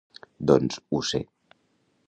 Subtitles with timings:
[0.51, 1.23] —Doncs ho sé.